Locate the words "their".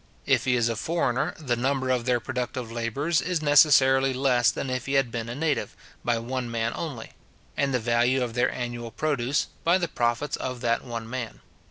2.05-2.19, 8.33-8.51